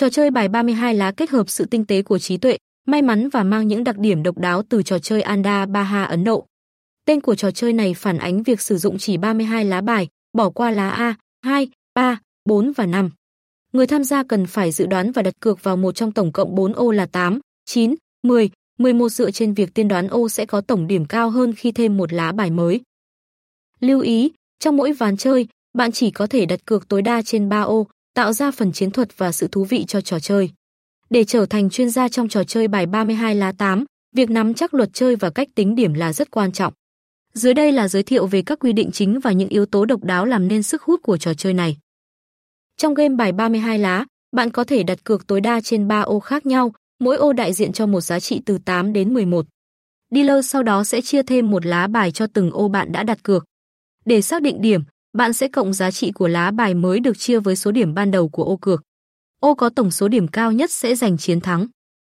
Trò 0.00 0.08
chơi 0.08 0.30
bài 0.30 0.48
32 0.48 0.94
lá 0.94 1.12
kết 1.12 1.30
hợp 1.30 1.50
sự 1.50 1.64
tinh 1.64 1.84
tế 1.84 2.02
của 2.02 2.18
trí 2.18 2.36
tuệ, 2.36 2.58
may 2.86 3.02
mắn 3.02 3.28
và 3.28 3.42
mang 3.42 3.68
những 3.68 3.84
đặc 3.84 3.98
điểm 3.98 4.22
độc 4.22 4.38
đáo 4.38 4.62
từ 4.68 4.82
trò 4.82 4.98
chơi 4.98 5.22
Anda 5.22 5.66
Baha 5.66 6.04
Ấn 6.04 6.24
Độ. 6.24 6.46
Tên 7.06 7.20
của 7.20 7.34
trò 7.34 7.50
chơi 7.50 7.72
này 7.72 7.94
phản 7.94 8.18
ánh 8.18 8.42
việc 8.42 8.60
sử 8.60 8.78
dụng 8.78 8.98
chỉ 8.98 9.16
32 9.16 9.64
lá 9.64 9.80
bài, 9.80 10.08
bỏ 10.32 10.50
qua 10.50 10.70
lá 10.70 10.90
A, 10.90 11.14
2, 11.44 11.68
3, 11.94 12.20
4 12.44 12.72
và 12.72 12.86
5. 12.86 13.10
Người 13.72 13.86
tham 13.86 14.04
gia 14.04 14.22
cần 14.22 14.46
phải 14.46 14.72
dự 14.72 14.86
đoán 14.86 15.12
và 15.12 15.22
đặt 15.22 15.34
cược 15.40 15.62
vào 15.62 15.76
một 15.76 15.92
trong 15.92 16.12
tổng 16.12 16.32
cộng 16.32 16.54
4 16.54 16.72
ô 16.72 16.90
là 16.90 17.06
8, 17.06 17.40
9, 17.66 17.94
10, 18.22 18.50
11 18.78 19.08
dựa 19.08 19.30
trên 19.30 19.54
việc 19.54 19.74
tiên 19.74 19.88
đoán 19.88 20.08
ô 20.08 20.28
sẽ 20.28 20.46
có 20.46 20.60
tổng 20.60 20.86
điểm 20.86 21.04
cao 21.04 21.30
hơn 21.30 21.52
khi 21.52 21.72
thêm 21.72 21.96
một 21.96 22.12
lá 22.12 22.32
bài 22.32 22.50
mới. 22.50 22.80
Lưu 23.80 24.00
ý, 24.00 24.32
trong 24.58 24.76
mỗi 24.76 24.92
ván 24.92 25.16
chơi, 25.16 25.48
bạn 25.78 25.92
chỉ 25.92 26.10
có 26.10 26.26
thể 26.26 26.46
đặt 26.46 26.64
cược 26.64 26.88
tối 26.88 27.02
đa 27.02 27.22
trên 27.22 27.48
3 27.48 27.60
ô, 27.62 27.86
tạo 28.20 28.32
ra 28.32 28.50
phần 28.50 28.72
chiến 28.72 28.90
thuật 28.90 29.18
và 29.18 29.32
sự 29.32 29.48
thú 29.48 29.64
vị 29.64 29.84
cho 29.88 30.00
trò 30.00 30.20
chơi. 30.20 30.50
Để 31.10 31.24
trở 31.24 31.46
thành 31.46 31.70
chuyên 31.70 31.90
gia 31.90 32.08
trong 32.08 32.28
trò 32.28 32.44
chơi 32.44 32.68
bài 32.68 32.86
32 32.86 33.34
lá 33.34 33.52
8, 33.52 33.84
việc 34.16 34.30
nắm 34.30 34.54
chắc 34.54 34.74
luật 34.74 34.88
chơi 34.92 35.16
và 35.16 35.30
cách 35.30 35.48
tính 35.54 35.74
điểm 35.74 35.94
là 35.94 36.12
rất 36.12 36.30
quan 36.30 36.52
trọng. 36.52 36.72
Dưới 37.34 37.54
đây 37.54 37.72
là 37.72 37.88
giới 37.88 38.02
thiệu 38.02 38.26
về 38.26 38.42
các 38.42 38.58
quy 38.58 38.72
định 38.72 38.90
chính 38.92 39.20
và 39.20 39.32
những 39.32 39.48
yếu 39.48 39.66
tố 39.66 39.84
độc 39.84 40.04
đáo 40.04 40.26
làm 40.26 40.48
nên 40.48 40.62
sức 40.62 40.82
hút 40.82 41.00
của 41.02 41.16
trò 41.16 41.34
chơi 41.34 41.54
này. 41.54 41.76
Trong 42.76 42.94
game 42.94 43.14
bài 43.14 43.32
32 43.32 43.78
lá, 43.78 44.04
bạn 44.36 44.50
có 44.50 44.64
thể 44.64 44.82
đặt 44.82 45.04
cược 45.04 45.26
tối 45.26 45.40
đa 45.40 45.60
trên 45.60 45.88
3 45.88 46.00
ô 46.00 46.20
khác 46.20 46.46
nhau, 46.46 46.72
mỗi 46.98 47.16
ô 47.16 47.32
đại 47.32 47.52
diện 47.52 47.72
cho 47.72 47.86
một 47.86 48.00
giá 48.00 48.20
trị 48.20 48.40
từ 48.46 48.58
8 48.64 48.92
đến 48.92 49.14
11. 49.14 49.46
Dealer 50.10 50.46
sau 50.46 50.62
đó 50.62 50.84
sẽ 50.84 51.00
chia 51.00 51.22
thêm 51.22 51.50
một 51.50 51.66
lá 51.66 51.86
bài 51.86 52.12
cho 52.12 52.26
từng 52.26 52.50
ô 52.50 52.68
bạn 52.68 52.92
đã 52.92 53.02
đặt 53.02 53.22
cược. 53.22 53.44
Để 54.04 54.22
xác 54.22 54.42
định 54.42 54.62
điểm, 54.62 54.82
bạn 55.12 55.32
sẽ 55.32 55.48
cộng 55.48 55.72
giá 55.72 55.90
trị 55.90 56.12
của 56.12 56.28
lá 56.28 56.50
bài 56.50 56.74
mới 56.74 57.00
được 57.00 57.18
chia 57.18 57.40
với 57.40 57.56
số 57.56 57.70
điểm 57.70 57.94
ban 57.94 58.10
đầu 58.10 58.28
của 58.28 58.44
ô 58.44 58.56
cược. 58.56 58.82
Ô 59.40 59.54
có 59.54 59.68
tổng 59.68 59.90
số 59.90 60.08
điểm 60.08 60.28
cao 60.28 60.52
nhất 60.52 60.70
sẽ 60.70 60.94
giành 60.94 61.18
chiến 61.18 61.40
thắng. 61.40 61.66